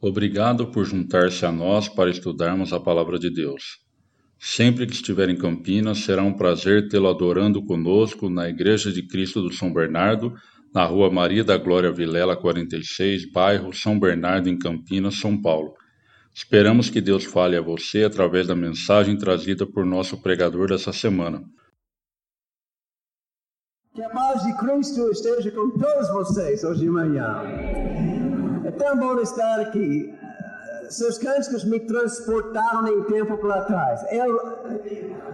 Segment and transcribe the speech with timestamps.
[0.00, 3.80] Obrigado por juntar-se a nós para estudarmos a Palavra de Deus.
[4.38, 9.42] Sempre que estiver em Campinas, será um prazer tê-lo adorando conosco na Igreja de Cristo
[9.42, 10.32] do São Bernardo,
[10.72, 15.74] na Rua Maria da Glória Vilela 46, bairro São Bernardo, em Campinas, São Paulo.
[16.32, 21.42] Esperamos que Deus fale a você através da mensagem trazida por nosso pregador dessa semana.
[23.92, 28.17] Que a paz de Cristo esteja com todos vocês hoje de manhã.
[28.78, 30.14] É tão bom estar aqui.
[30.88, 34.00] Seus cânticos me transportaram em tempo para trás.
[34.12, 34.40] Eu,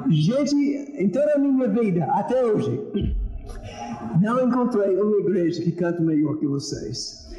[0.08, 2.82] gente, em toda a minha vida, até hoje,
[4.18, 7.30] não encontrei uma igreja que canta melhor que vocês.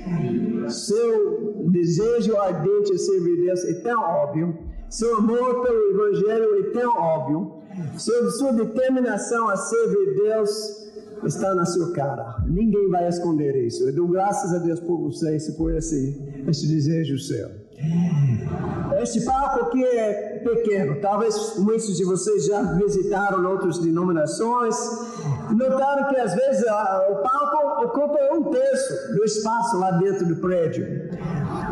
[0.69, 4.57] Seu desejo ardente de servir Deus é tão óbvio.
[4.87, 7.53] Seu amor pelo Evangelho é tão óbvio.
[7.97, 10.84] Sua, sua determinação a servir Deus
[11.23, 12.37] está na sua cara.
[12.47, 13.83] Ninguém vai esconder isso.
[13.87, 17.65] Eu dou graças a Deus por vocês e por esse, esse desejo seu.
[19.01, 20.99] Este palco aqui é pequeno.
[21.01, 24.75] Talvez muitos de vocês já visitaram outras denominações.
[25.51, 31.09] Notaram que às vezes o palco ocupa um terço do espaço lá dentro do prédio.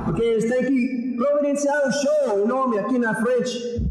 [0.06, 3.90] Porque eles têm que providenciar um show enorme aqui na frente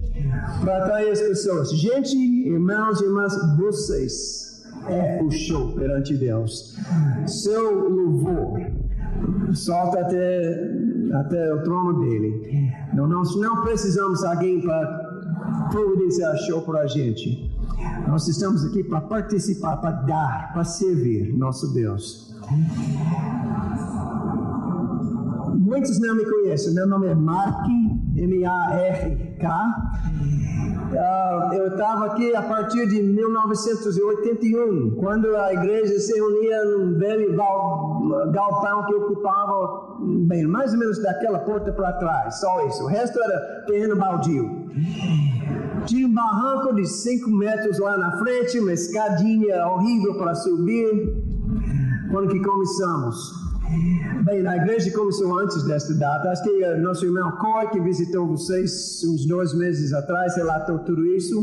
[0.61, 1.71] para atrair as pessoas.
[1.73, 4.52] Gente, irmãos e irmãs, vocês
[4.89, 6.77] é o show perante Deus.
[7.27, 8.61] Seu louvor
[9.53, 10.71] solta até,
[11.15, 12.71] até o trono dele.
[12.95, 15.13] Não, nós não precisamos de alguém para
[15.71, 17.51] providenciar show para a gente.
[18.07, 22.35] Nós estamos aqui para participar, para dar, para servir nosso Deus.
[25.55, 26.75] Muitos não me conhecem.
[26.75, 27.67] Meu nome é Mark,
[28.17, 29.93] M-A-R-K.
[30.93, 37.35] Uh, eu estava aqui a partir de 1981, quando a igreja se reunia num velho
[37.35, 42.85] galpão que ocupava bem, mais ou menos daquela porta para trás, só isso.
[42.85, 44.69] O resto era terreno baldio.
[45.87, 51.11] Tinha um barranco de 5 metros lá na frente, uma escadinha horrível para subir.
[52.11, 53.52] Quando que começamos?
[54.25, 56.29] Bem, a igreja começou antes desta data.
[56.29, 61.07] Acho que uh, nosso irmão Coy, que visitou vocês uns dois meses atrás, relatou tudo
[61.07, 61.43] isso.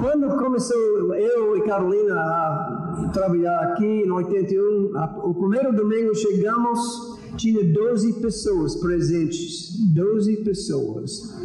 [0.00, 7.18] Quando começou eu e Carolina a trabalhar aqui em 81, a, o primeiro domingo chegamos,
[7.36, 9.76] tinha 12 pessoas presentes.
[9.94, 11.40] 12 pessoas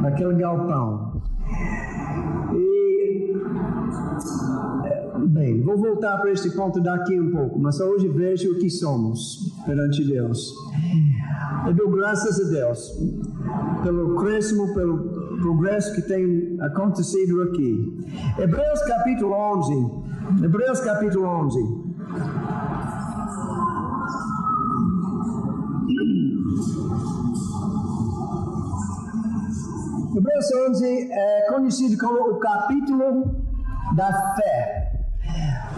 [0.00, 1.22] naquele galpão.
[5.26, 9.52] Bem, vou voltar para este ponto daqui um pouco, mas hoje vejo o que somos
[9.66, 10.54] perante Deus.
[11.66, 12.96] Eu dou graças a Deus
[13.82, 14.98] pelo crescimento, pelo
[15.40, 17.98] progresso que tem acontecido aqui.
[18.38, 20.44] Hebreus capítulo 11.
[20.44, 21.58] Hebreus capítulo 11.
[30.16, 33.34] Hebreus 11 é conhecido como o capítulo
[33.94, 34.87] da fé.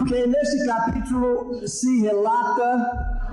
[0.01, 2.73] Porque neste capítulo se relata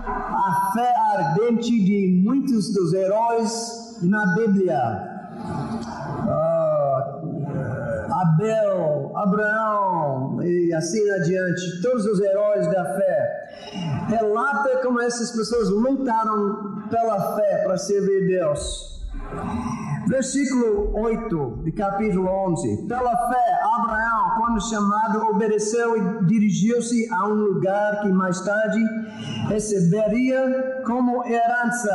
[0.04, 5.32] a fé ardente de muitos dos heróis na Bíblia.
[6.26, 7.08] Uh,
[8.12, 13.48] Abel, Abraão e assim adiante, todos os heróis da fé.
[14.08, 18.97] Relata como essas pessoas lutaram pela fé para servir Deus.
[20.06, 22.86] Versículo 8 de capítulo 11.
[22.88, 28.82] Pela fé, Abraão, quando chamado, obedeceu e dirigiu-se a um lugar que mais tarde
[29.48, 31.90] receberia como herança,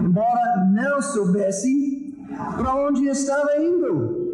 [0.00, 2.14] embora não soubesse
[2.56, 4.24] para onde estava indo.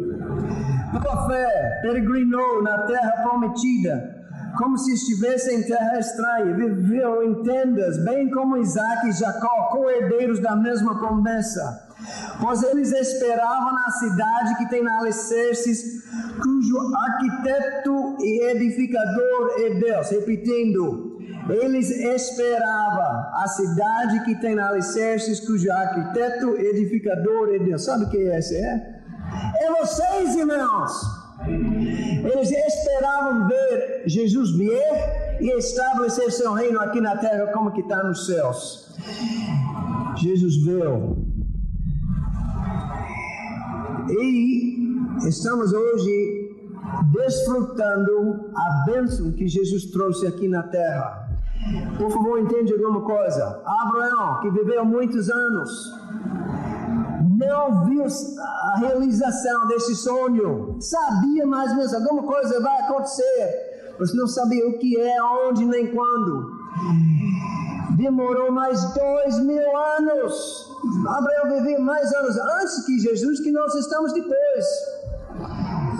[0.91, 4.23] Pela fé, peregrinou na terra prometida
[4.57, 10.39] como se estivesse em terra estranha, viveu em tendas, bem como Isaac e Jacó, co-herdeiros
[10.39, 11.87] da mesma promessa.
[12.39, 16.03] Pois eles esperavam na cidade que tem alicerces,
[16.41, 20.09] cujo arquiteto e edificador é Deus.
[20.09, 21.17] Repetindo,
[21.49, 27.83] eles esperavam a cidade que tem alicerces, cujo arquiteto e edificador é Deus.
[27.83, 29.01] Sabe o que esse é?
[29.61, 31.23] É vocês, irmãos.
[31.45, 34.81] Eles esperavam ver Jesus vir
[35.41, 38.95] e estabelecer seu reino aqui na terra como que está nos céus.
[40.17, 41.22] Jesus veio.
[44.09, 46.55] E estamos hoje
[47.11, 51.29] desfrutando a bênção que Jesus trouxe aqui na terra.
[51.97, 53.61] Por favor, entende alguma coisa.
[53.65, 55.93] Abraão, que viveu muitos anos,
[57.37, 60.75] não viu a realização desse sonho.
[60.79, 65.65] Sabia mais ou menos alguma coisa vai acontecer, mas não sabia o que é, onde
[65.65, 66.51] nem quando.
[67.95, 70.72] demorou mais dois mil anos.
[71.07, 74.65] Abraão viveu mais anos antes que Jesus que nós estamos depois.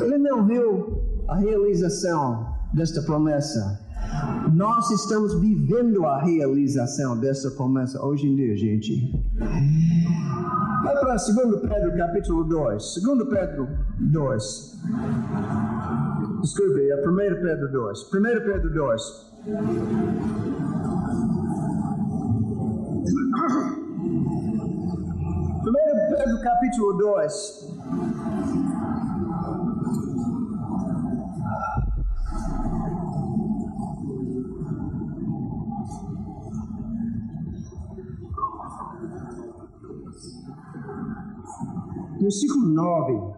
[0.01, 3.79] Ele não viu a realização desta promessa.
[4.53, 9.11] Nós estamos vivendo a realização dessa promessa hoje em dia, gente.
[10.83, 12.95] Vai para 2 Pedro capítulo 2.
[13.01, 13.69] 2 Pedro
[13.99, 14.81] 2.
[16.41, 18.03] Desculpe, é 1 Pedro 2.
[18.03, 18.11] 1
[18.45, 19.33] Pedro 2.
[26.15, 27.73] Pedro capítulo 2.
[42.21, 43.33] Versículo 9.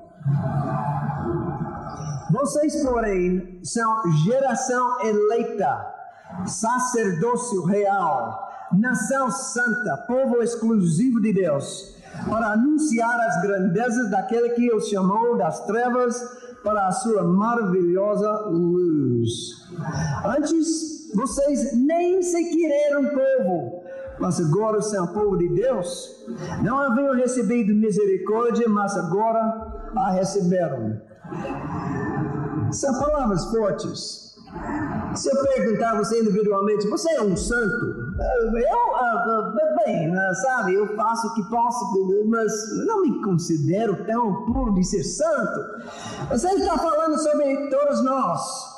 [2.33, 5.94] Vocês, porém, são geração eleita,
[6.45, 11.95] sacerdócio real, nação santa, povo exclusivo de Deus,
[12.30, 16.19] para anunciar as grandezas daquele que os chamou das trevas
[16.63, 19.30] para a sua maravilhosa luz.
[20.25, 23.83] Antes, vocês nem sequer eram povo,
[24.19, 26.25] mas agora são povo de Deus.
[26.63, 29.39] Não haviam recebido misericórdia, mas agora
[29.95, 31.00] a receberam.
[32.71, 34.25] São palavras fortes.
[35.16, 37.86] Se eu perguntar você individualmente, você é um santo?
[38.56, 38.94] Eu,
[39.85, 42.51] bem, sabe, eu faço o que posso, mas
[42.85, 45.61] não me considero tão puro de ser santo.
[46.29, 48.75] Você está falando sobre todos nós.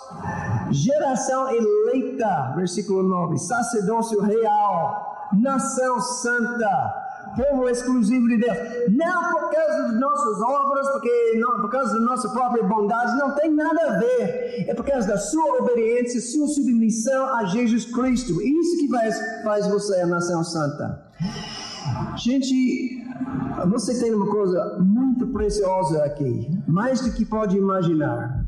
[0.72, 7.07] Geração eleita, versículo 9, sacerdócio real, nação santa
[7.38, 8.58] povo exclusivo de Deus.
[8.90, 13.36] Não por causa das nossas obras, porque não, por causa da nossa própria bondade, não
[13.36, 14.66] tem nada a ver.
[14.68, 18.42] É por causa da sua obediência, sua submissão a Jesus Cristo.
[18.42, 21.08] Isso que faz, faz você a nação santa.
[22.18, 23.04] Gente,
[23.70, 28.44] você tem uma coisa muito preciosa aqui, mais do que pode imaginar.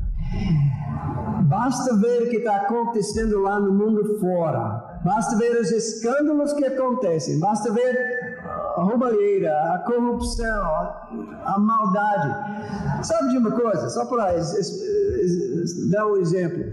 [1.44, 5.00] Basta ver o que está acontecendo lá no mundo fora.
[5.04, 7.40] Basta ver os escândalos que acontecem.
[7.40, 8.09] Basta ver
[8.80, 10.94] a roubalheira, a corrupção,
[11.44, 13.06] a maldade.
[13.06, 13.90] Sabe de uma coisa?
[13.90, 14.32] Só para
[15.90, 16.64] dar um exemplo.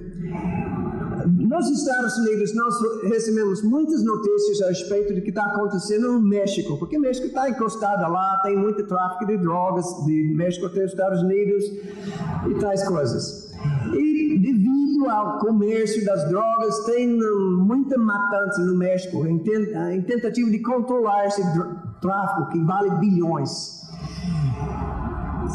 [1.28, 6.78] Nos Estados Unidos, nós recebemos muitas notícias a respeito do que está acontecendo no México,
[6.78, 10.92] porque o México está encostado lá, tem muito tráfico de drogas de México até os
[10.92, 11.66] Estados Unidos
[12.50, 13.54] e tais coisas.
[13.94, 19.40] E devido ao comércio das drogas, tem muita matança no México em,
[20.02, 21.42] tentativa de controlar esse
[22.02, 23.78] tráfico que vale bilhões.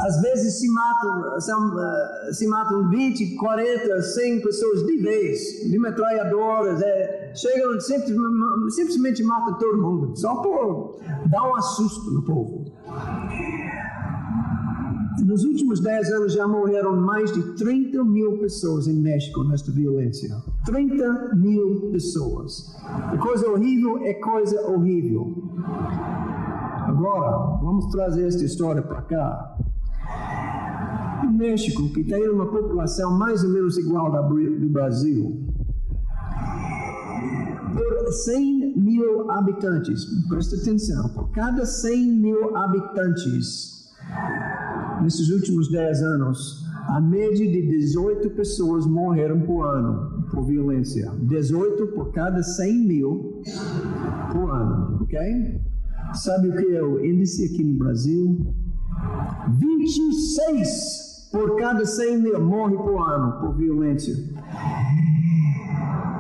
[0.01, 5.79] Às vezes se matam, são, uh, se matam 20, 40, 100 pessoas de vez, de
[5.79, 12.65] metralhadoras, é, chegam simplesmente, simplesmente matam todo mundo, só por dar um assusto no povo.
[15.33, 20.29] Nos últimos 10 anos já morreram mais de 30 mil pessoas em México nesta violência.
[20.67, 22.77] 30 mil pessoas.
[23.19, 25.35] Coisa horrível é coisa horrível.
[26.87, 29.57] Agora, vamos trazer esta história para cá.
[31.25, 35.47] O México, que tem uma população mais ou menos igual à do Brasil,
[37.73, 43.73] por 100 mil habitantes, presta atenção, por cada 100 mil habitantes,
[45.03, 51.11] nesses últimos 10 anos, a média de 18 pessoas morreram por ano por violência.
[51.23, 53.43] 18 por cada 100 mil
[54.33, 55.61] por ano, ok?
[56.15, 58.55] Sabe o que é o índice aqui no Brasil?
[59.59, 64.15] 26 por cada 100 mil morre por ano por violência.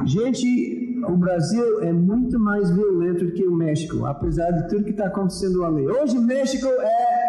[0.04, 4.90] Gente, o Brasil é muito mais violento do que o México, apesar de tudo que
[4.90, 5.86] está acontecendo ali.
[5.86, 7.21] Hoje, o México é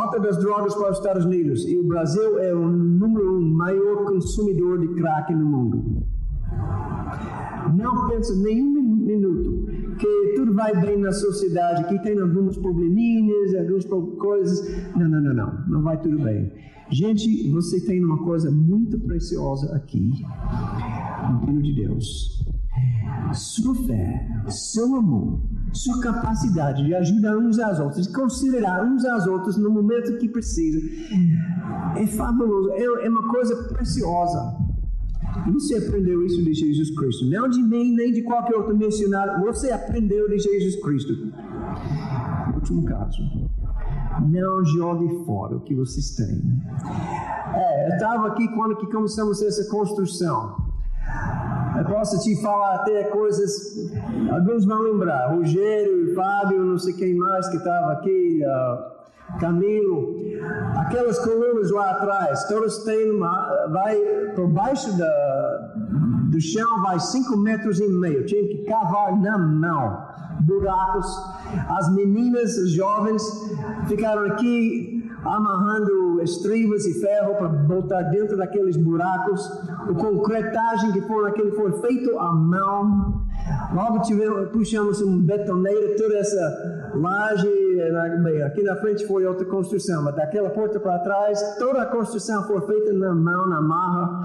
[0.00, 4.04] rota das drogas para os Estados Unidos e o Brasil é o número um maior
[4.06, 6.02] consumidor de crack no mundo.
[7.76, 9.66] Não pensa nenhum minuto
[9.98, 13.84] que tudo vai bem na sociedade, que tem alguns probleminhas, algumas
[14.16, 14.96] coisas.
[14.96, 15.64] Não, não, não, não.
[15.68, 16.50] Não vai tudo bem.
[16.90, 20.10] Gente, você tem uma coisa muito preciosa aqui,
[21.30, 22.44] no reino de Deus.
[23.32, 25.40] Sua fé, seu amor,
[25.72, 30.28] sua capacidade de ajudar uns aos outros, de considerar uns aos outros no momento que
[30.28, 30.80] precisa,
[31.96, 34.56] é fabuloso, é, é uma coisa preciosa.
[35.52, 39.44] Você aprendeu isso de Jesus Cristo, não de mim nem de qualquer outro missionário.
[39.44, 41.12] Você aprendeu de Jesus Cristo.
[42.54, 43.18] Último caso.
[44.28, 46.42] Não jogue fora o que vocês têm.
[47.54, 50.56] É, eu estava aqui quando que começamos essa construção.
[51.80, 53.90] Eu posso te falar até coisas,
[54.30, 60.14] alguns vão lembrar, Rogério, Fábio, não sei quem mais que estava aqui, uh, Camilo,
[60.76, 63.96] aquelas colunas lá atrás, todas têm uma, vai
[64.36, 65.74] por baixo da,
[66.30, 70.06] do chão, vai cinco metros e meio, tinha que cavar na mão,
[70.42, 71.06] buracos,
[71.78, 73.22] as meninas, os jovens,
[73.88, 79.40] ficaram aqui amarrando estribos e ferro para botar dentro daqueles buracos.
[79.88, 83.22] O concretagem que foi aquele foi feito à mão.
[83.74, 87.48] Logo tivemos, puxamos um betoneiro, toda essa laje,
[88.44, 92.60] aqui na frente foi outra construção, mas daquela porta para trás, toda a construção foi
[92.62, 94.20] feita na mão, na marra.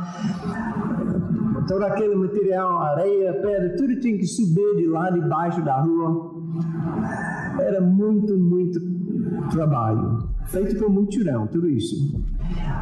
[1.68, 6.36] Todo aquele material, areia, pedra, tudo tinha que subir de lá de baixo da rua.
[7.60, 8.80] Era muito, muito
[9.50, 11.96] trabalho feito por mutirão, tudo isso.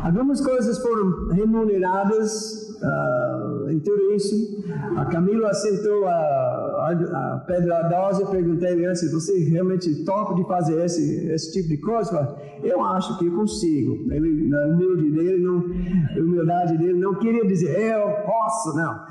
[0.03, 4.63] Algumas coisas foram remuneradas uh, em tudo isso.
[4.97, 10.43] A Camila assentou a, a, a pedra dose e perguntei antes, você realmente topa de
[10.45, 12.35] fazer esse, esse tipo de coisa?
[12.61, 14.11] Eu acho que eu consigo.
[14.11, 15.63] Ele, na dele, não,
[16.21, 19.05] humildade dele, não queria dizer, eu posso, não.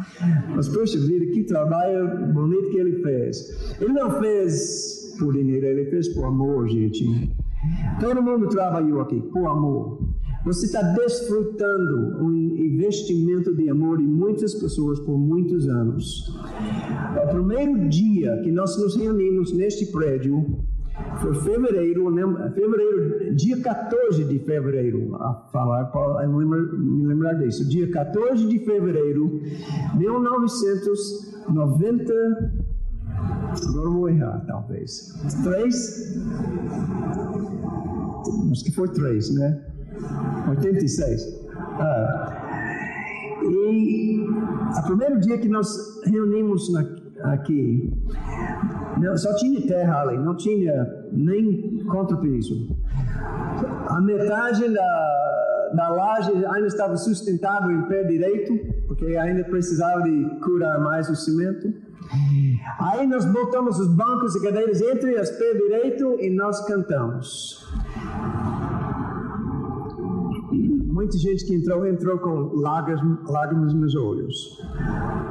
[0.55, 3.77] Mas, poxa vida, que trabalho bonito que ele fez.
[3.81, 7.31] Ele não fez por dinheiro, ele fez por amor, gente.
[8.01, 10.01] Todo mundo trabalhou aqui por amor.
[10.45, 16.37] Você está desfrutando um investimento de amor de muitas pessoas por muitos anos.
[17.23, 20.59] O primeiro dia que nós nos reunimos neste prédio.
[21.21, 22.13] Foi fevereiro,
[22.55, 29.41] fevereiro, dia 14 de fevereiro, a falar, para me lembrar disso, dia 14 de fevereiro,
[29.97, 32.13] 1990
[33.69, 35.15] Agora eu vou errar, talvez.
[35.43, 36.17] Três?
[38.51, 39.63] Acho que foi três, né?
[40.49, 41.47] 86.
[41.79, 42.43] Ah.
[43.45, 44.21] E
[44.79, 45.69] o primeiro dia que nós
[46.05, 46.85] reunimos na,
[47.33, 47.93] aqui,
[48.99, 52.77] não, só tinha terra ali, não tinha nem contrapiso.
[53.89, 58.53] A metade da, da laje ainda estava sustentável em pé direito,
[58.87, 61.73] porque ainda precisava de curar mais o cimento.
[62.79, 67.67] Aí nós botamos os bancos e cadeiras entre as pés direito e nós cantamos.
[70.53, 74.59] Muita gente que entrou, entrou com lágrimas, lágrimas nos olhos.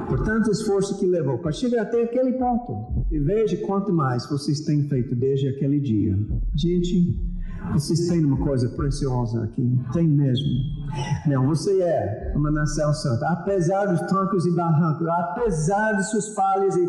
[0.07, 3.05] Por tanto esforço que levou para chegar até aquele ponto.
[3.11, 6.17] E veja quanto mais vocês têm feito desde aquele dia.
[6.55, 7.15] Gente,
[7.74, 10.48] vocês têm uma coisa preciosa aqui, tem mesmo.
[11.25, 16.75] Não, você é uma nação santa, apesar dos troncos e barrancos, apesar de suas falhas
[16.75, 16.88] e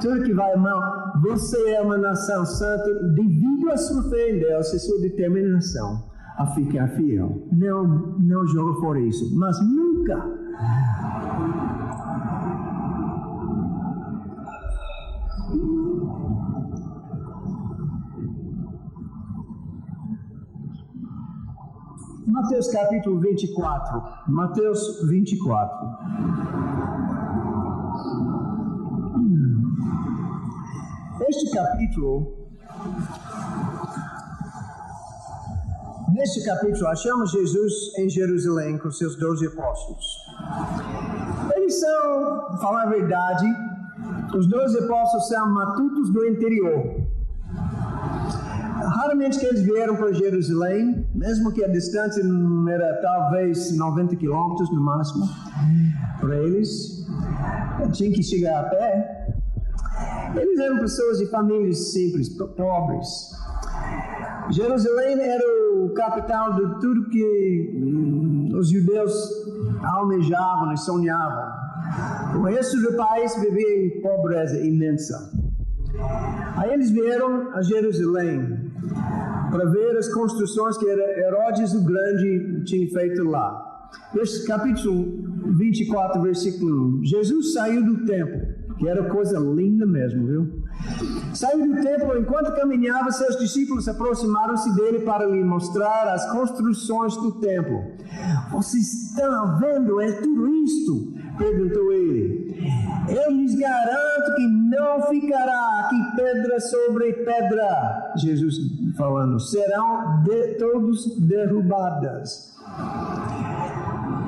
[0.00, 4.72] tudo que vai mal, você é uma nação santa devido à sua fé em Deus
[4.72, 7.46] e sua determinação a ficar fiel.
[7.52, 10.24] Não, não joga fora isso, mas nunca
[22.30, 24.02] Mateus capítulo 24.
[24.28, 25.88] Mateus 24.
[31.26, 32.48] Este capítulo,
[36.12, 40.04] neste capítulo, achamos Jesus em Jerusalém com seus doze apóstolos.
[41.56, 43.46] Eles são, falar a verdade,
[44.36, 47.07] os doze apóstolos são matutos do interior
[48.88, 52.22] raramente que eles vieram para Jerusalém, mesmo que a distância
[52.70, 55.26] era talvez 90 quilômetros no máximo
[56.20, 57.06] para eles,
[57.92, 59.34] tinham que chegar a pé.
[60.36, 63.08] Eles eram pessoas de famílias simples, pobres.
[64.50, 65.44] Jerusalém era
[65.76, 69.12] o capital de tudo que hum, os judeus
[69.82, 71.68] almejavam e sonhavam.
[72.36, 75.30] O resto do país vivia em pobreza imensa.
[76.56, 78.67] Aí eles vieram a Jerusalém
[79.50, 83.64] para ver as construções que Herodes o Grande tinha feito lá.
[84.14, 85.22] Esse capítulo
[85.56, 87.04] 24, versículo 1.
[87.04, 88.40] Jesus saiu do templo,
[88.78, 90.62] que era coisa linda mesmo, viu?
[91.34, 97.32] Saiu do templo, enquanto caminhava, seus discípulos aproximaram-se dele para lhe mostrar as construções do
[97.40, 97.78] templo.
[98.50, 100.00] Vocês estão vendo?
[100.00, 101.14] É tudo isto?
[101.38, 102.58] Perguntou ele.
[103.08, 108.12] Eu lhes garanto que não ficará aqui pedra sobre pedra.
[108.16, 108.56] Jesus
[108.96, 112.54] falando, serão de todos derrubadas.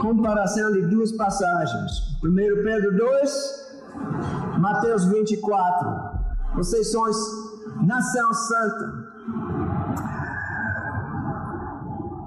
[0.01, 2.17] Comparação de duas passagens.
[2.25, 3.83] 1 Pedro 2,
[4.59, 6.21] Mateus 24.
[6.55, 7.03] Vocês são
[7.87, 9.11] nação santa.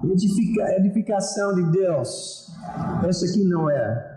[0.04, 2.52] Edifica, edificação de Deus.
[3.08, 4.13] Essa aqui não é.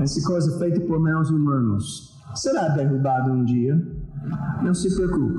[0.00, 3.74] Essa coisa feita por mãos humanos, será derrubado um dia.
[4.62, 5.38] Não se preocupe.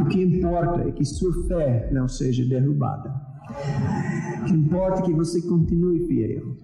[0.00, 3.14] O que importa é que sua fé não seja derrubada.
[4.40, 6.56] O que importa é que você continue fiel.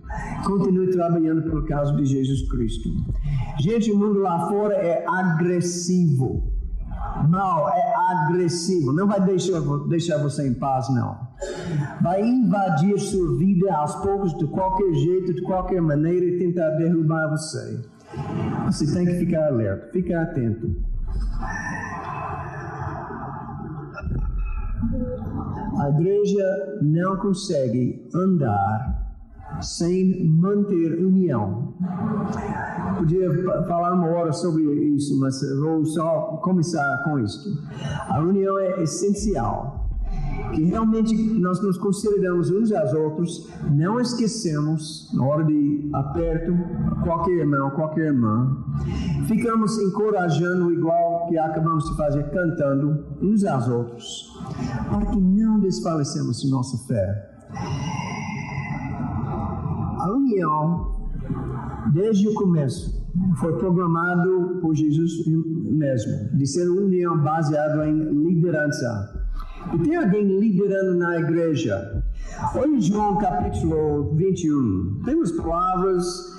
[0.45, 2.89] Continue trabalhando pelo caso de Jesus Cristo.
[3.61, 6.53] Gente, o mundo lá fora é agressivo.
[7.29, 8.93] Mal é agressivo.
[8.93, 11.28] Não vai deixar, deixar você em paz, não.
[12.01, 17.29] Vai invadir sua vida aos poucos, de qualquer jeito, de qualquer maneira, e tentar derrubar
[17.31, 17.81] você.
[18.67, 20.75] Você tem que ficar alerta, ficar atento.
[25.81, 29.09] A igreja não consegue andar
[29.61, 31.75] sem manter união.
[32.97, 33.31] Podia
[33.67, 37.49] falar uma hora sobre isso, mas vou só começar com isto.
[38.09, 39.78] A união é essencial.
[40.55, 46.53] Que realmente nós nos consideramos uns aos outros, não esquecemos, na hora de aperto,
[47.05, 48.65] qualquer irmão, qualquer irmã,
[49.27, 54.33] ficamos encorajando igual que acabamos de fazer, cantando uns aos outros,
[54.91, 57.39] para que não desfalecemos em nossa fé
[60.09, 61.09] a união,
[61.93, 63.07] desde o começo,
[63.39, 69.18] foi programado por Jesus mesmo, de ser uma união baseada em liderança.
[69.75, 72.03] E tem alguém liderando na igreja.
[72.55, 75.03] Olha em João capítulo 21.
[75.05, 76.39] Temos palavras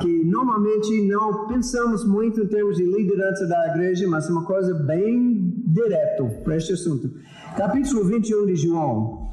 [0.00, 4.74] que normalmente não pensamos muito em termos de liderança da igreja, mas é uma coisa
[4.74, 7.10] bem direta para este assunto.
[7.56, 9.27] Capítulo 21 de João.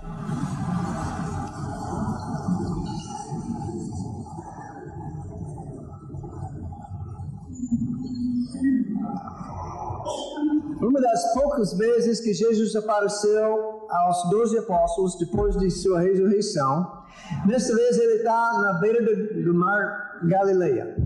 [11.56, 17.04] Poucas vezes que Jesus apareceu aos doze apóstolos depois de sua ressurreição,
[17.46, 20.98] nesta vez ele está na beira do, do mar Galileia,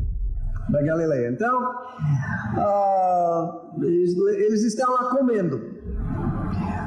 [0.70, 1.30] da Galileia.
[1.30, 1.72] Então,
[2.58, 5.62] uh, eles, eles estão lá comendo.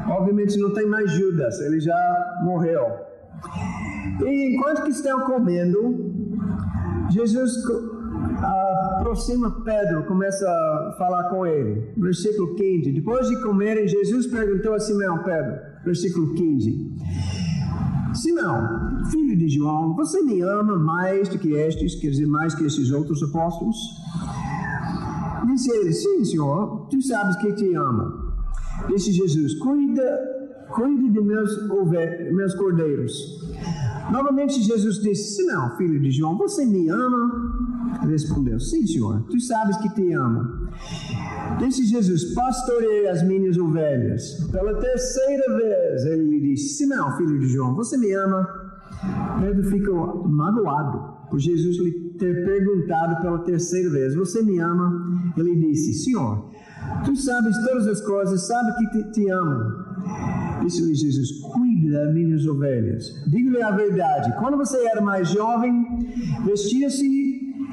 [0.09, 2.85] Obviamente não tem mais Judas, ele já morreu.
[4.25, 6.13] E enquanto que estão comendo,
[7.11, 7.63] Jesus
[8.43, 11.93] aproxima Pedro, começa a falar com ele.
[11.97, 12.93] Versículo 15.
[12.93, 16.97] Depois de comerem, Jesus perguntou a Simão Pedro, versículo 15.
[18.15, 22.65] Simão, filho de João, você me ama mais do que estes, quer dizer, mais que
[22.65, 23.77] esses outros apóstolos?
[25.47, 28.33] Disse ele, sim, Senhor, tu sabes que te amo.
[28.89, 30.21] Disse Jesus, cuida,
[30.75, 31.51] cuide de meus,
[32.33, 33.41] meus cordeiros.
[34.11, 37.72] Novamente Jesus disse, Simão, filho de João, você me ama?
[38.01, 40.69] Respondeu: Sim, Senhor, tu sabes que te amo.
[41.59, 44.49] Disse Jesus: Pastorei as minhas ovelhas.
[44.51, 48.49] Pela terceira vez ele lhe disse: Simão, filho de João, você me ama?
[49.41, 55.33] Pedro ficou magoado por Jesus lhe ter perguntado pela terceira vez: Você me ama?
[55.37, 56.51] Ele disse: Senhor,
[57.05, 59.93] tu sabes todas as coisas, sabe que te, te amo.
[60.63, 63.05] Disse-lhe Jesus: Cuide das minhas ovelhas.
[63.27, 65.85] Diga-lhe a verdade: quando você era mais jovem,
[66.45, 67.07] vestia-se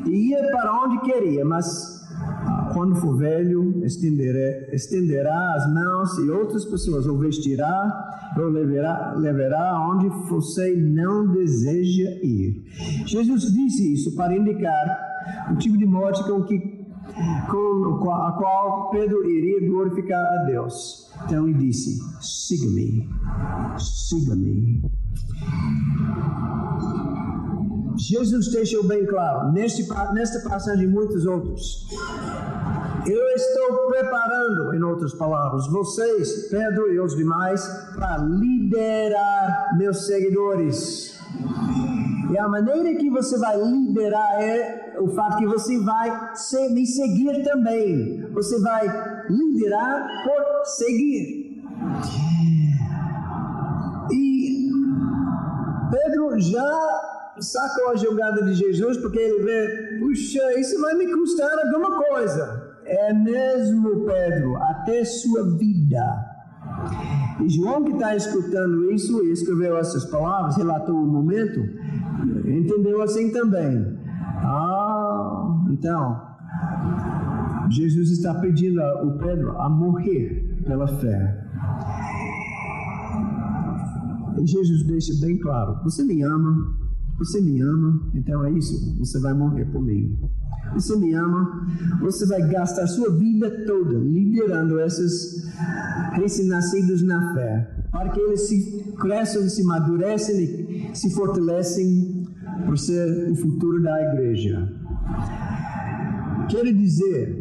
[0.05, 6.29] e ia para onde queria, mas ah, quando for velho, estenderá, estenderá as mãos e
[6.29, 12.63] outras pessoas o vestirá, ou levará, levará onde você não deseja ir.
[13.05, 14.97] Jesus disse isso para indicar
[15.51, 16.79] o tipo de morte com que
[17.49, 21.09] com a qual Pedro iria glorificar a Deus.
[21.25, 23.09] Então ele disse: siga-me,
[23.77, 24.81] siga-me.
[28.09, 31.85] Jesus deixou bem claro, neste, nesta passagem e muitos outros.
[33.05, 41.19] Eu estou preparando, em outras palavras, vocês, Pedro e os demais, para liderar meus seguidores.
[42.31, 46.09] E a maneira que você vai liderar é o fato que você vai
[46.71, 48.27] me seguir também.
[48.33, 48.87] Você vai
[49.29, 51.61] liderar por seguir.
[54.11, 54.71] E
[55.91, 57.09] Pedro já
[57.41, 62.77] sacou a jogada de Jesus porque ele vê, puxa, isso vai me custar alguma coisa.
[62.85, 66.25] É mesmo, Pedro, até sua vida.
[67.41, 71.59] E João que está escutando isso e escreveu essas palavras, relatou o momento,
[72.45, 73.97] entendeu assim também.
[74.41, 76.29] Ah, então,
[77.69, 81.45] Jesus está pedindo o Pedro a morrer pela fé.
[84.39, 86.78] E Jesus deixa bem claro: você me ama,
[87.19, 90.17] você me ama, então é isso, você vai morrer por mim.
[90.73, 91.67] Você me ama,
[91.99, 95.45] você vai gastar sua vida toda liderando esses
[96.13, 102.25] recém-nascidos na fé, para que eles se cresçam, se amadurecem e se fortalecem
[102.65, 104.71] por ser o futuro da igreja.
[106.47, 107.38] Quer dizer,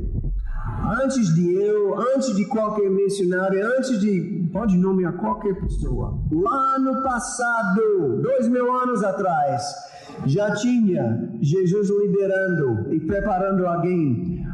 [1.03, 7.03] antes de eu, antes de qualquer missionário, antes de, pode nomear qualquer pessoa, lá no
[7.03, 9.63] passado, dois mil anos atrás,
[10.25, 14.45] já tinha Jesus liderando e preparando alguém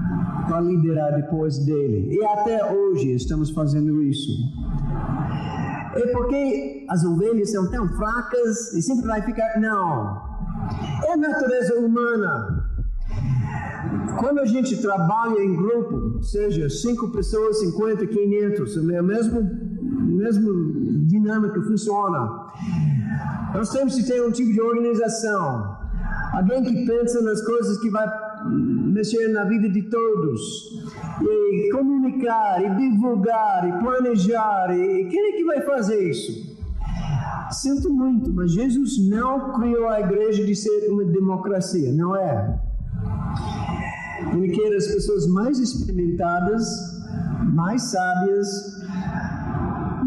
[0.47, 2.15] para liderar depois dele.
[2.15, 4.31] E até hoje estamos fazendo isso.
[5.95, 9.61] É porque as ovelhas são tão fracas e sempre vai ficar.
[9.61, 10.35] Não.
[11.05, 12.64] É a natureza humana.
[14.19, 20.53] Quando a gente trabalha em grupo, seja cinco pessoas, 50, 500, é a mesma, mesma
[21.07, 22.47] dinâmica funciona.
[23.55, 25.77] Nós temos que ter um tipo de organização.
[26.33, 28.07] Alguém que pensa nas coisas que vai
[28.51, 30.41] mexer na vida de todos.
[31.23, 34.77] E comunicar, e divulgar, e planejar.
[34.77, 36.55] E quem é que vai fazer isso?
[37.51, 42.59] Sinto muito, mas Jesus não criou a igreja de ser uma democracia, não é?
[44.33, 46.67] Ele as pessoas mais experimentadas,
[47.53, 48.49] mais sábias,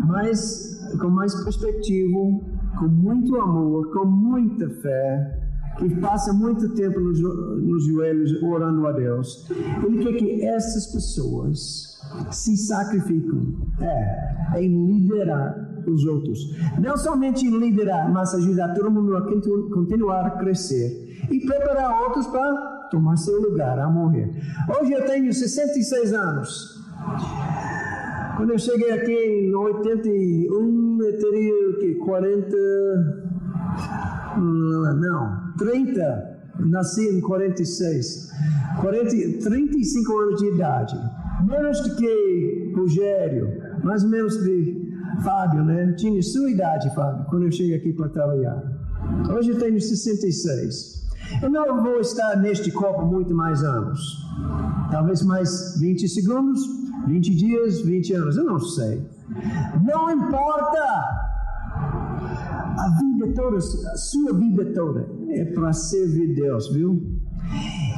[0.05, 2.17] mais, com mais perspectiva,
[2.79, 5.39] com muito amor, com muita fé,
[5.77, 9.49] que passa muito tempo nos, nos joelhos orando a Deus.
[9.85, 11.97] Ele quer que essas pessoas
[12.31, 16.39] se sacrificam é, em liderar os outros.
[16.79, 22.76] Não somente liderar, mas ajudar todo mundo a continuar a crescer e preparar outros para
[22.89, 24.29] tomar seu lugar, a morrer.
[24.79, 26.77] Hoje eu tenho 66 anos.
[28.35, 31.95] Quando eu cheguei aqui em 81, eu teria o quê?
[32.05, 32.57] 40.
[34.37, 36.37] Hum, não, 30.
[36.59, 38.31] Nasci em 46.
[38.79, 39.09] 40,
[39.43, 40.95] 35 anos de idade.
[41.47, 43.47] Menos do que Rogério,
[43.83, 44.87] mais ou menos de
[45.23, 45.93] Fábio, né?
[45.97, 48.61] Tinha sua idade, Fábio, quando eu cheguei aqui para trabalhar.
[49.35, 51.06] Hoje eu tenho 66.
[51.41, 54.25] Eu não vou estar neste corpo muito mais anos.
[54.91, 56.61] Talvez mais 20 segundos,
[57.07, 59.05] 20 dias, 20 anos, eu não sei.
[59.83, 61.27] Não importa.
[62.79, 67.17] A vida toda, a sua vida toda é para servir Deus, viu?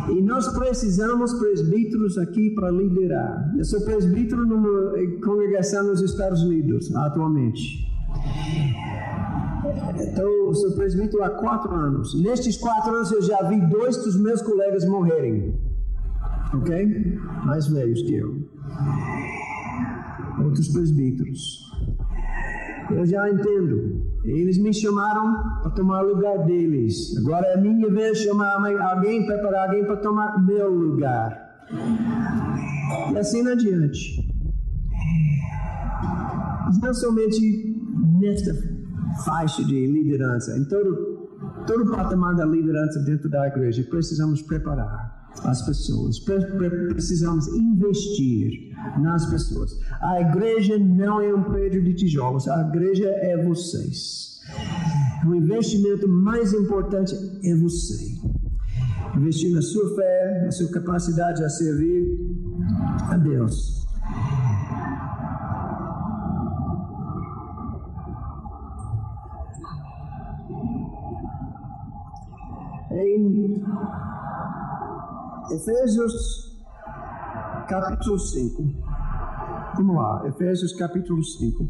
[0.10, 3.54] E nós precisamos presbíteros aqui para liderar.
[3.58, 7.88] Eu sou presbítero numa congregação nos Estados Unidos, atualmente.
[10.00, 12.20] Então, sou presbítero há quatro anos.
[12.22, 15.60] Nestes quatro anos eu já vi dois dos meus colegas morrerem.
[16.54, 17.20] Ok?
[17.46, 18.36] Mais velhos que eu.
[20.44, 21.70] Outros presbíteros.
[22.92, 24.02] Eu já entendo.
[24.24, 27.16] Eles me chamaram para tomar o lugar deles.
[27.18, 31.68] Agora é minha vez chamar alguém, preparar alguém para tomar meu lugar.
[33.14, 34.28] E assim adiante.
[36.66, 37.76] Mas não somente
[38.20, 38.54] nesta
[39.26, 41.30] faixa de liderança, em todo,
[41.66, 49.78] todo patamar da liderança dentro da igreja, precisamos preparar as pessoas, precisamos investir nas pessoas.
[50.02, 54.40] A igreja não é um prédio de tijolos, a igreja é vocês.
[55.26, 58.18] O investimento mais importante é você.
[59.16, 62.20] Investir na sua fé, na sua capacidade a servir
[63.10, 63.79] a Deus.
[72.92, 73.64] Em
[75.52, 76.58] Efésios
[77.68, 78.64] capítulo 5.
[79.78, 81.70] Vamos lá, Efésios capítulo 5.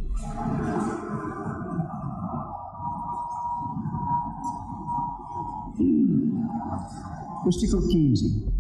[7.44, 8.60] Versículo 15.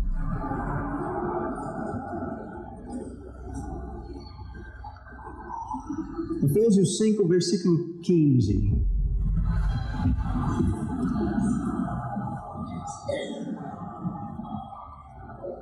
[6.44, 8.90] Efésios 5, versículo 15.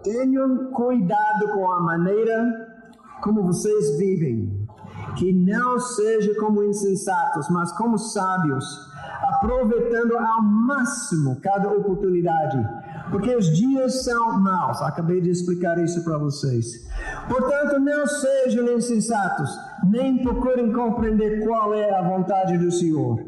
[0.07, 2.41] Tenham cuidado com a maneira
[3.21, 4.65] como vocês vivem,
[5.17, 8.63] que não seja como insensatos, mas como sábios,
[9.33, 12.57] aproveitando ao máximo cada oportunidade,
[13.11, 14.81] porque os dias são maus.
[14.81, 16.87] Acabei de explicar isso para vocês.
[17.27, 19.49] Portanto, não sejam insensatos,
[19.89, 23.25] nem procurem compreender qual é a vontade do Senhor,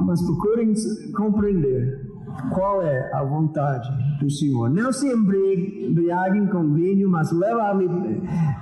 [0.00, 0.74] mas procurem
[1.16, 2.07] compreender
[2.52, 3.88] qual é a vontade
[4.20, 4.70] do Senhor.
[4.70, 7.76] Não se embriaguem com vinho, mas leva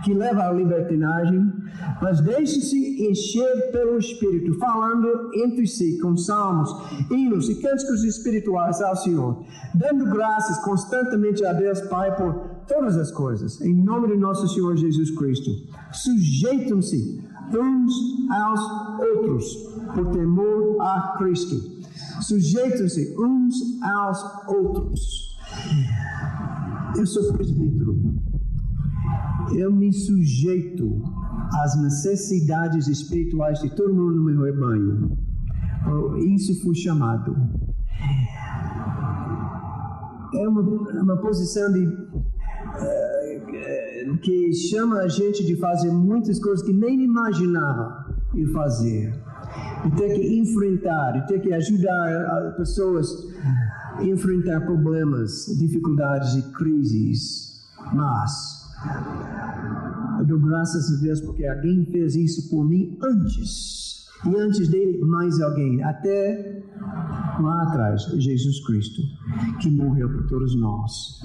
[0.05, 1.53] que leva à libertinagem,
[2.01, 6.71] mas deixe-se encher pelo Espírito, falando entre si com salmos,
[7.11, 12.35] hinos e cânticos espirituais ao Senhor, dando graças constantemente a Deus Pai por
[12.67, 15.51] todas as coisas, em nome de nosso Senhor Jesus Cristo.
[15.93, 17.95] Sujeitam-se uns
[18.31, 18.61] aos
[19.01, 19.55] outros
[19.95, 21.76] por temor a Cristo
[22.21, 25.37] Sujeitam-se uns aos outros.
[26.97, 27.97] Eu sou presbítero.
[29.55, 31.03] Eu me sujeito
[31.63, 35.17] às necessidades espirituais de todo mundo no meu rebanho.
[36.35, 37.37] Isso foi chamado.
[40.35, 42.17] É uma, uma posição de uh,
[44.21, 49.26] que chama a gente de fazer muitas coisas que nem imaginava ir fazer.
[49.85, 53.09] E ter que enfrentar, e ter que ajudar pessoas
[53.97, 57.65] a enfrentar problemas, dificuldades e crises.
[57.93, 58.57] Mas
[60.19, 64.07] eu dou graças a Deus porque alguém fez isso por mim antes.
[64.25, 65.83] E antes dele, mais alguém.
[65.85, 66.63] Até
[67.41, 69.03] lá atrás, Jesus Cristo,
[69.61, 71.21] que morreu por todos nós.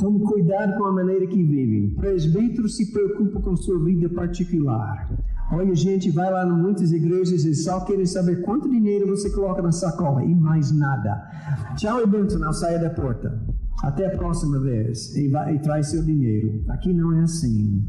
[0.00, 1.94] Tome cuidado com a maneira que vivem.
[1.94, 5.08] Presbítero se preocupa com sua vida particular.
[5.52, 9.60] Olha, gente, vai lá em muitas igrejas e só querem saber quanto dinheiro você coloca
[9.60, 11.30] na sacola e mais nada.
[11.76, 13.38] Tchau e na saia da porta.
[13.82, 16.64] Até a próxima vez e, vai, e traz seu dinheiro.
[16.68, 17.84] Aqui não é assim.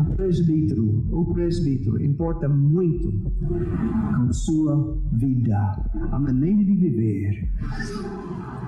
[0.00, 3.12] O presbítero, o presbítero importa muito
[4.16, 5.58] com sua vida,
[6.10, 7.52] a maneira de viver,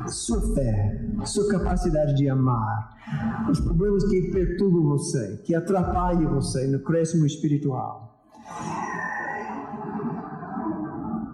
[0.09, 2.97] sua fé, sua capacidade de amar,
[3.51, 8.10] os problemas que perturbam você, que atrapalham você no crescimento espiritual.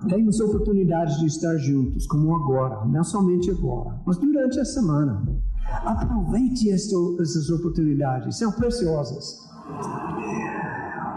[0.09, 5.23] Temos oportunidades de estar juntos, como agora, não somente agora, mas durante a semana.
[5.85, 9.45] Aproveite essas oportunidades, são preciosas.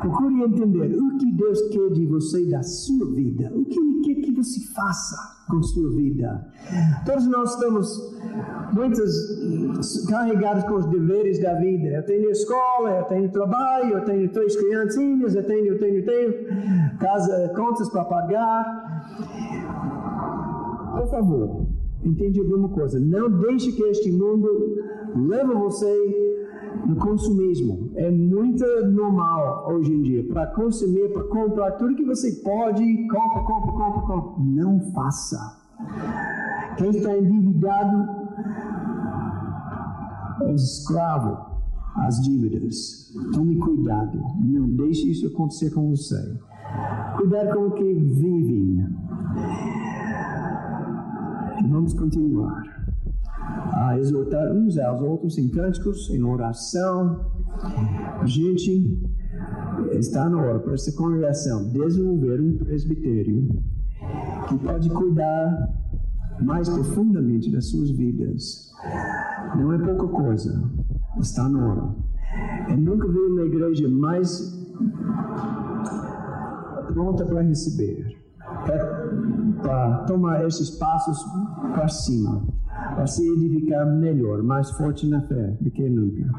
[0.01, 4.21] Procure entender o que Deus quer de você da sua vida, o que Ele quer
[4.21, 5.15] que você faça
[5.49, 6.45] com sua vida.
[7.05, 8.13] Todos nós estamos
[8.73, 11.87] muitos carregados com os deveres da vida.
[11.87, 16.05] Eu tenho escola, eu tenho trabalho, eu tenho três criancinhas, eu tenho, eu tenho, eu
[16.05, 18.99] tenho casa, contas para pagar.
[20.97, 21.65] Por favor,
[22.03, 22.99] entende alguma coisa.
[22.99, 24.75] Não deixe que este mundo
[25.15, 26.38] leve você
[26.85, 27.91] no consumismo.
[27.95, 33.43] É muito normal hoje em dia para consumir, para comprar tudo que você pode, compra,
[33.43, 34.43] compra, compra, compra.
[34.43, 35.37] Não faça.
[36.77, 38.09] Quem está endividado
[40.43, 41.37] é escravo
[41.95, 43.13] às dívidas.
[43.33, 44.19] Tome cuidado.
[44.39, 46.37] Não deixe isso acontecer com você.
[47.17, 48.85] Cuidado com o que vivem.
[51.69, 52.78] Vamos continuar
[53.73, 57.25] a exortar uns aos outros em cânticos, em oração.
[58.25, 58.99] Gente,
[59.91, 63.49] está na hora para essa congregação desenvolver um presbitério
[64.47, 65.69] que pode cuidar
[66.41, 68.71] mais profundamente das suas vidas.
[69.57, 70.63] Não é pouca coisa,
[71.19, 71.95] está na hora.
[72.69, 74.57] Eu nunca vi uma igreja mais
[76.93, 78.18] pronta para receber,
[79.61, 81.23] para tomar esses passos
[81.73, 82.43] para cima
[82.97, 86.29] a se edificar melhor, mais forte na fé do que nunca.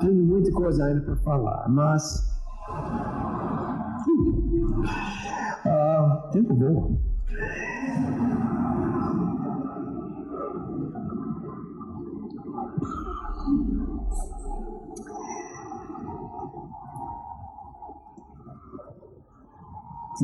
[0.00, 2.36] Tenho muita coisa ainda para falar, mas.
[5.64, 6.98] Uh, tempo bom.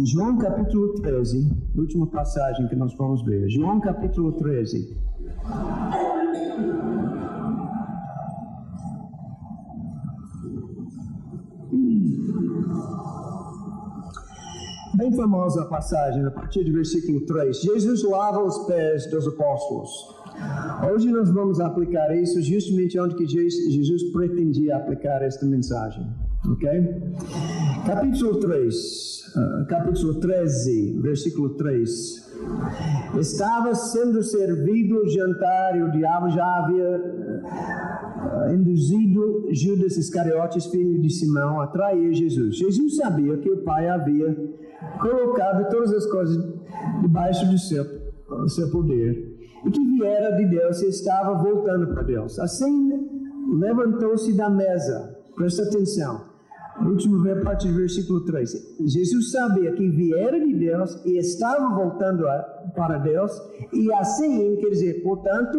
[0.01, 3.47] João capítulo 13, última passagem que nós vamos ver.
[3.51, 4.97] João capítulo 13.
[14.97, 17.61] Bem famosa a passagem, a partir do versículo 3.
[17.61, 19.91] Jesus lava os pés dos apóstolos.
[20.91, 26.07] Hoje nós vamos aplicar isso justamente onde que Jesus pretendia aplicar esta mensagem.
[26.51, 26.67] Ok?
[27.87, 29.23] Capítulo 3.
[29.35, 31.91] Ah, capítulo 13, versículo 3.
[33.19, 41.01] Estava sendo servido o jantar e o diabo já havia uh, induzido Judas Iscariotes, filho
[41.01, 42.57] de Simão, a trair Jesus.
[42.57, 44.37] Jesus sabia que o Pai havia
[45.01, 46.37] colocado todas as coisas
[47.01, 47.85] debaixo do seu,
[48.29, 52.39] do seu poder e que viera de Deus e estava voltando para Deus.
[52.39, 52.91] Assim,
[53.59, 55.17] levantou-se da mesa.
[55.35, 56.32] Presta atenção
[56.81, 58.77] último parte do versículo 3.
[58.87, 62.39] Jesus sabia que viera de Deus e estava voltando a,
[62.75, 63.31] para Deus,
[63.73, 65.59] e assim, quer dizer, portanto,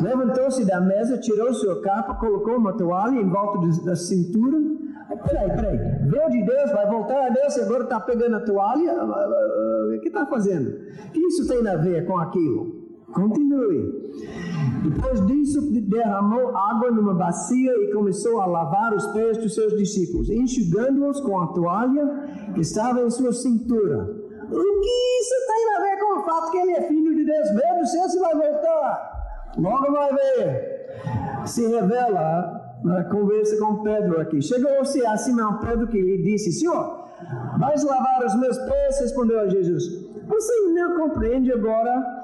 [0.00, 4.58] levantou-se da mesa, tirou sua capa, colocou uma toalha em volta da cintura.
[5.24, 5.78] Peraí, peraí,
[6.10, 8.92] veio de Deus, vai voltar a Deus e agora está pegando a toalha?
[8.92, 10.68] Ah, ah, ah, o que está fazendo?
[10.68, 12.86] O que isso tem a ver com aquilo?
[13.12, 14.12] Continue.
[14.88, 20.30] Depois disso, derramou água numa bacia e começou a lavar os pés dos seus discípulos,
[20.30, 24.04] enxugando-os com a toalha que estava em sua cintura.
[24.48, 27.50] O que isso tem a ver com o fato que ele é filho de Deus?
[27.50, 29.52] Vê do céu se vai voltar.
[29.58, 31.46] Logo vai ver.
[31.46, 34.40] Se revela na conversa com Pedro aqui.
[34.40, 37.08] Chegou-se a Simão Pedro que lhe disse: Senhor,
[37.58, 39.00] vais lavar os meus pés?
[39.00, 39.84] Respondeu a Jesus:
[40.28, 42.15] Você não compreende agora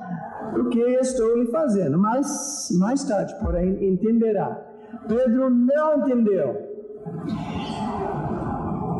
[0.58, 4.72] o que estou lhe fazendo, mas mais tarde, porém, entenderá.
[5.08, 6.72] Pedro não entendeu.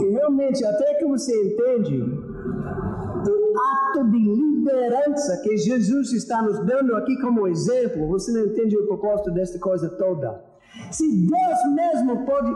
[0.00, 6.96] E realmente, até que você entende o ato de liderança que Jesus está nos dando
[6.96, 10.42] aqui como exemplo, você não entende o propósito desta coisa toda.
[10.90, 12.54] Se Deus mesmo pode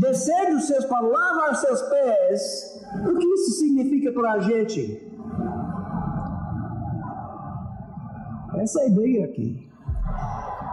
[0.00, 5.08] descer dos seus para lavar seus pés, o que isso significa para a gente?
[8.60, 9.68] Essa ideia aqui.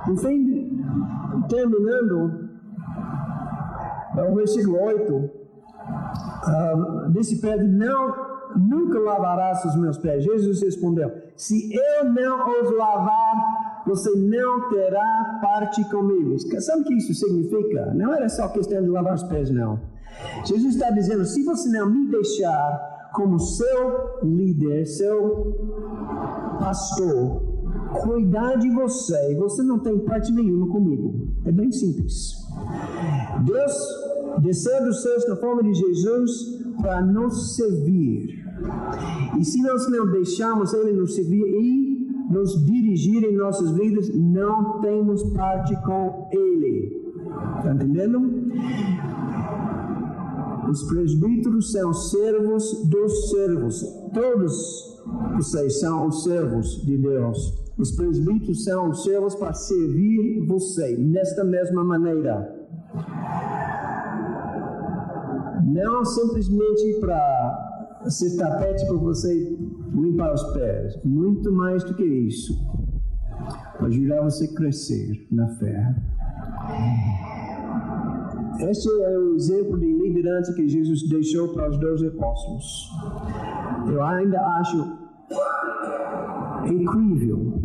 [0.09, 0.83] Enfim,
[1.47, 2.49] terminando,
[4.29, 5.31] o versículo 8, uh,
[7.11, 8.13] disse Pedro: Não,
[8.57, 10.23] nunca lavarás os meus pés.
[10.23, 16.37] Jesus respondeu: Se eu não os lavar, você não terá parte comigo.
[16.59, 17.93] Sabe o que isso significa?
[17.93, 19.79] Não era só questão de lavar os pés, não.
[20.45, 25.55] Jesus está dizendo: se você não me deixar como seu líder, seu
[26.59, 27.46] pastor,
[27.87, 31.27] cuidar de você e você não tem parte nenhuma comigo.
[31.45, 32.35] É bem simples.
[33.45, 33.73] Deus
[34.41, 36.31] desceu dos céus na forma de Jesus
[36.81, 38.45] para nos servir.
[39.39, 41.97] E se nós não deixarmos Ele nos servir e
[42.31, 47.13] nos dirigir em nossas vidas, não temos parte com Ele.
[47.57, 48.19] Está entendendo?
[50.69, 53.81] Os presbíteros são servos dos servos.
[54.13, 54.97] Todos
[55.37, 57.66] vocês são os servos de Deus.
[57.77, 62.55] Os presbíteros são servos para servir você nesta mesma maneira.
[65.63, 69.57] Não simplesmente para ser tapete para você
[69.93, 70.99] limpar os pés.
[71.03, 72.57] Muito mais do que isso.
[73.77, 75.95] Para ajudar você a crescer na fé.
[78.59, 82.89] Este é o exemplo de liderança que Jesus deixou para os dois apóstolos.
[83.87, 85.07] Eu ainda acho
[86.65, 87.56] incrível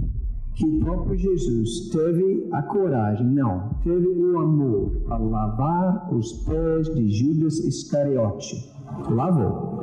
[0.54, 6.94] que o próprio Jesus teve a coragem, não, teve o amor para lavar os pés
[6.94, 8.70] de Judas Iscariote.
[9.08, 9.82] Lavou.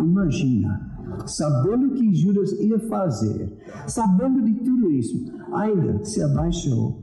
[0.00, 0.94] Imagina,
[1.26, 3.52] sabendo o que Judas ia fazer,
[3.86, 7.02] sabendo de tudo isso, ainda se abaixou,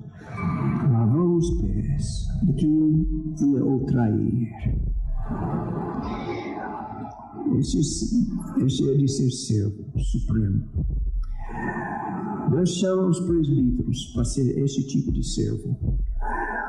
[0.92, 3.08] lavou os pés de quem
[3.40, 4.50] ia o trair.
[7.60, 10.64] Esse, esse é de ser servo supremo.
[12.52, 15.78] Deus chama os presbíteros para ser esse tipo de servo.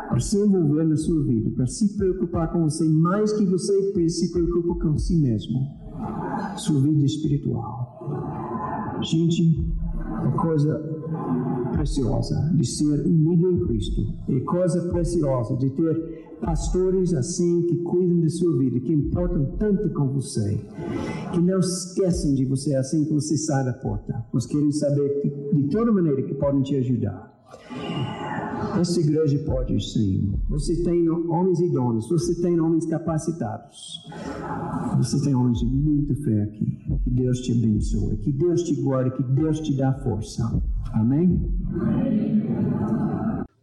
[0.09, 4.33] Para se envolver na sua vida, para se preocupar com você mais que você se
[4.33, 5.59] preocupa com si mesmo.
[6.57, 9.01] Sua vida espiritual.
[9.03, 9.65] Gente,
[10.25, 10.79] é coisa
[11.73, 14.03] preciosa de ser unido em Cristo.
[14.29, 19.89] É coisa preciosa de ter pastores assim que cuidam de sua vida, que importam tanto
[19.91, 20.61] com você,
[21.33, 25.23] que não esquecem de você assim que você sai da porta, mas querem saber
[25.55, 27.33] de toda maneira que podem te ajudar.
[28.81, 30.33] Essa igreja pode sim.
[30.49, 34.09] Você tem homens idôneos, você tem homens capacitados,
[34.97, 36.79] você tem homens de muita fé aqui.
[37.05, 40.63] Que Deus te abençoe, que Deus te guarde, que Deus te dá força.
[40.93, 41.41] Amém?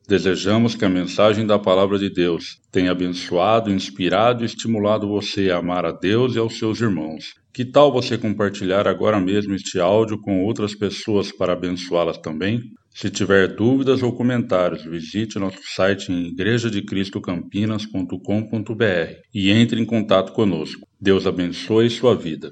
[0.09, 5.57] Desejamos que a mensagem da Palavra de Deus tenha abençoado, inspirado e estimulado você a
[5.57, 7.35] amar a Deus e aos seus irmãos.
[7.53, 12.59] Que tal você compartilhar agora mesmo este áudio com outras pessoas para abençoá-las também?
[12.91, 20.87] Se tiver dúvidas ou comentários, visite nosso site em igrejadecristocampinas.com.br e entre em contato conosco.
[20.99, 22.51] Deus abençoe sua vida.